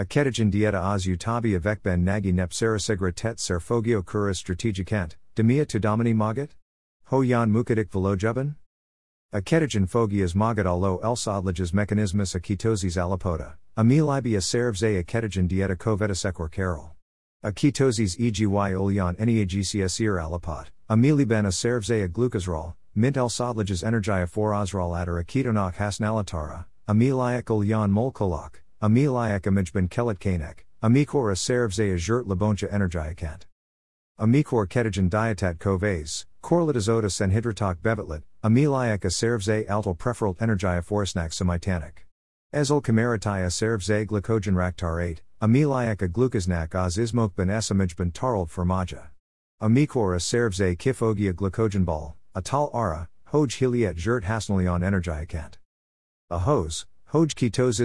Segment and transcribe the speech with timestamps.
[0.00, 5.78] A ketogen dieta az utabi avec ben nagi nepsarasegra tet serfogio kura strategicant, demia to
[5.78, 6.52] domini magat?
[7.04, 8.54] Ho yan mukadik velojubin?
[9.34, 16.96] A ketogen fogias magat allo elsodlages mechanismus a ketosis alipoda, a ketogen dieta covetasecor carol.
[17.42, 24.26] A ketosis egi olion neagcsir alipot, a miliben a serves a glucosrol, mint elsodlages energia
[24.26, 30.64] for osrol atter a ketonok hasnalitara, a miliac olion molkolok, a miliac imagben kelet kanek,
[30.80, 33.42] a mikor a serves a jurt laboncha energiacant.
[34.16, 39.94] A mikor ketogen dietat coves, corlitizotus and hydrotok bevetlet, a miliac a serves a altal
[39.94, 42.06] preferalt energia forasnak semitanic.
[42.54, 47.94] Ezel kameratai serves a glycogen raktar 8, a miliac a glucosnak az ismok ben esamij
[47.96, 49.10] ben tarald formaja.
[49.60, 54.82] A mikor a serves a kifogia glycogen ball, a tal ara, hoj hiliet jurt hasnalion
[54.82, 55.58] energiacant.
[56.30, 57.34] A hose, hoj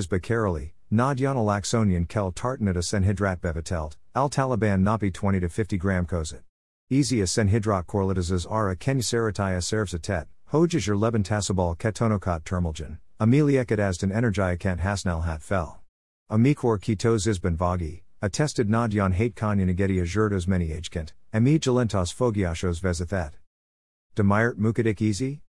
[0.08, 6.42] bakarali, nadyan alaxonian kel tartanata senhydrat bevetelt, al taliban napi 20 to 50 gram kozit.
[6.90, 13.00] Easy a senhydrat corlitazes ara kenyserataya serves a tet, hoj your leben tasabal ketonokat termalgen,
[13.20, 15.82] amelieket asden energiacant hasnal hat fel.
[16.30, 23.32] Amikor ketos isben vagi, attested nadyan hate kanyanageti ajurdos many agekant, ami gelentos fogiashos vezathet.
[24.16, 25.42] Demyert mukadik easy?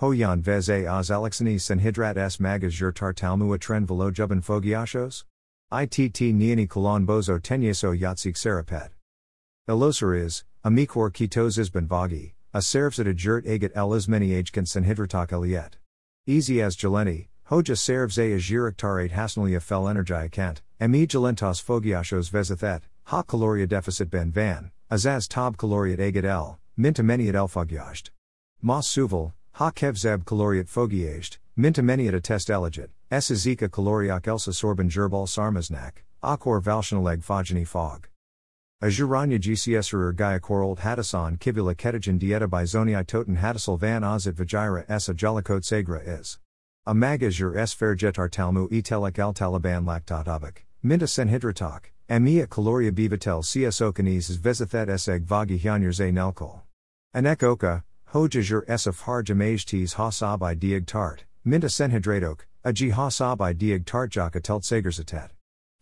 [0.00, 2.38] Hoyan veze az alexani senhydrat s
[2.94, 5.24] tartalmu a tren velojubin fogiashos?
[5.70, 8.92] ITT niani kolon bozo tenyeso yatsik serapet.
[9.68, 14.66] Elosar is, amikor ketos isben vagi, a serves at a jurt agat el ismeni agekant
[14.66, 15.74] senhydratok eliet.
[16.26, 23.22] Easy as geleni, Hoja serves a ajiriktarate hasnalia fel energiacant, me gelentos fogiashos vezathet, ha
[23.22, 28.08] caloria deficit ben van, azaz tab caloriat agat el, mintameniat elfogiasht.
[28.62, 35.26] Mas suval, ha kevzeb caloriat fogiasht, mintameniat attest elegit, s azika caloriac elsa sorban gerbal
[35.26, 38.08] sarmaznak, akor valshanaleg fogeny fog.
[38.82, 45.08] Ajuranya GCSR Gaiakorold Hadasan Kivula Ketogen Dieta Bizoni Toten Hadasal Van Ozit Vajira S.
[45.08, 46.38] Ajalikot Segra is.
[46.86, 54.38] A magazur s ferjetar talmu etelek al taliban lactotabak, minta senhidratok, amia caloria bivatel csokanes
[54.38, 56.62] vezathet eseg vagi hyanyers a nelkol.
[57.14, 57.42] Anek
[58.12, 63.54] hojajur s of har jamajtes hasab i diag tart, minta senhydradok, a ji hasab i
[63.54, 65.30] diag tart jaka telt sagersatet.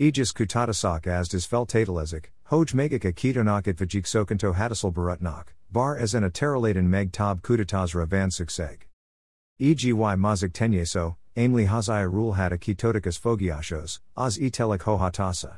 [0.00, 6.14] Aegis kutatasak as des feltatalezik, hoj megika ketonak at vajik sokanto hadasal barutnak, bar as
[6.14, 8.86] an ateraladen meg tab kutatazra van sukseg.
[9.60, 15.56] EGY mazik tenyeso, aimli hazaya rule had a ketoticus fogiashos, az etelik hohatasa.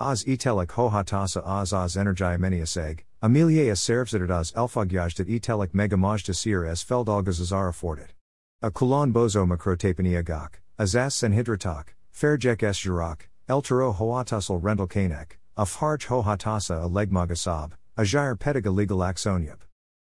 [0.00, 6.82] Az etelik hohatasa az az energia meniaseg, amelia servsitat az elfogyajtat etelik megamajta sir es
[6.82, 8.14] feldalgazazara fortit.
[8.62, 15.64] A kulon bozo macrotapania gok, azas senhidratok, fairjek es jurak, eltero hoatasal rental kanek, a
[15.64, 19.58] farj hohatasa a legmagasab, a jair pediga legal axonyab.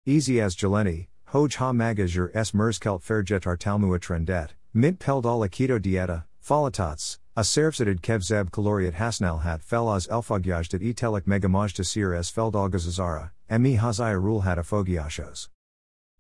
[0.05, 6.25] Easy as geleni, Hoj ha magazur s merskelt ferjetar talmua trendet, mint peldal keto dieta,
[6.41, 13.77] falatats, a servsidid kevzeb kaloriat hasnal hat felaz elfogyajdat etelik megamajta sir s feldalgazazara, mi
[13.77, 15.47] hazaya rule hat afogiashos.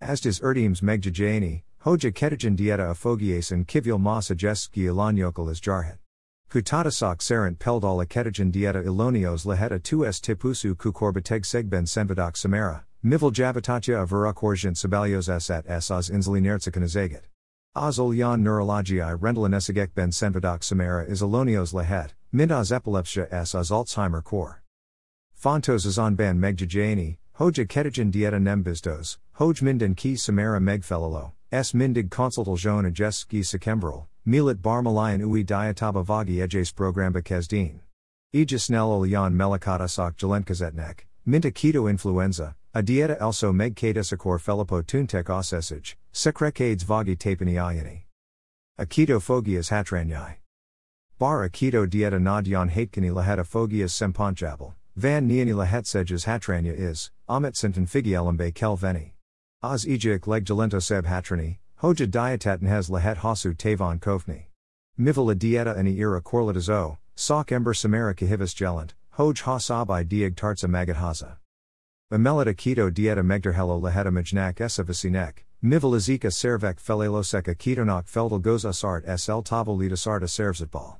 [0.01, 5.97] Asdes erdims megjajani, hoja ketogen dieta afogiasin kivil ma suggeski ilanyokal is jarhet.
[6.49, 14.05] Kutatasak serent peldal ketogen dieta ilonios laheta 2s tipusu kukorbeteg segben senvadak samara, Mivel Javitatya
[14.05, 17.30] avurakorjant sabalios sat esas insulinertsikanazagat.
[17.73, 24.21] Azol yan neurologiae rendalinesiget ben senvadak samara is alonios lahet, mindas epilepsia s as Alzheimer
[24.21, 24.61] core.
[25.41, 32.09] Fontos azon ban megjajani, hoja ketogen dieta nembistos, hoj minden ki samara megfelalo, s mindig
[32.09, 37.79] consultal jon ajes ski sekembral, milit barmalayan ui diataba vagi ejes programba kezdin.
[38.35, 45.29] Ejisnel olyan melikata sok jelenkazetnek, minta keto influenza, a dieta also meg akor felipo tuntek
[45.29, 48.03] osesage, secrecades vagi tapani ayani.
[48.77, 50.35] A keto phogias hatranyai.
[51.17, 57.55] Bar a keto dieta nadyan hatkani laheta phogias semponchabal, van niani lahetseges hatranya is, amit
[57.55, 59.13] sinton figielambe kel veni.
[59.63, 60.45] Oz ejik leg
[60.81, 64.45] seb hatrani, hoja has lahet hasu tavon kofni.
[64.99, 70.97] Mivala dieta ani ira korlitazo, sok ember samara kahivas gelent, hoj hasabai diag tartsa magat
[70.97, 71.37] haza.
[72.11, 80.27] Emelita keto dieta megderhelo lehetamajnak esavasinek, mivilizika servek feleloseka ketonak feldalgoza sart sl tavalita sarta
[80.27, 80.97] servsatbal.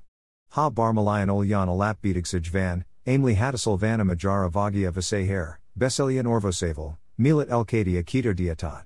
[0.51, 7.49] Ha barmalayan olyan alap bedigsij van, aimli hadasal vana majara vagia visaher, beselian orvosaval, milit
[7.49, 8.85] elkadia keto dietat.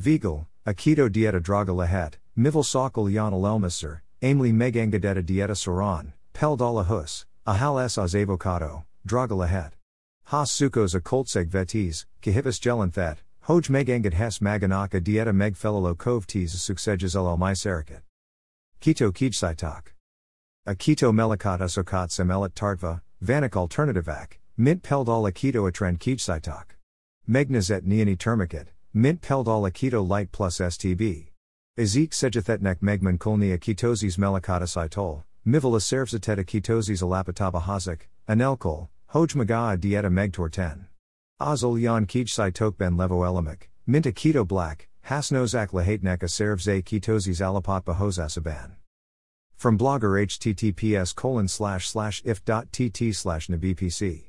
[0.00, 6.84] Vigal, a keto dieta draga lehet, mivil sakal yan alelmaser, aimli megangadeta dieta soran, Peldala
[6.84, 9.72] hus, ahal es az avocado, dragalahet.
[10.24, 13.18] Has sukos a koltseg vetis, kahivas gelanthet,
[13.48, 18.02] hoj megangat hes maganaka dieta meg felilo kov tes suxeges el mysericat.
[18.78, 19.94] Keto kijsaitak.
[20.66, 26.76] A keto melikat usokat semelit tartva, vanik alternativac, mint peldal peldala keto atran kijsaitak.
[27.26, 31.30] Megnazet neani termikit, mint peldala keto light plus STB.
[31.78, 39.80] Ezik sejethetnek megman kulnia ketoses melikatas itol, mivala servzeteta ketoses alapataba hazik, anelkol, hoj magaa
[39.80, 40.88] dieta megtor 10.
[41.40, 47.84] Azul yan kijsai tokben levo elamik, minta keto black, hasnozak lahatnek a servze ketoses alapat
[47.84, 48.72] bahosasaban.
[49.54, 52.22] From blogger https colon slash slash
[53.12, 54.24] slash nabpc.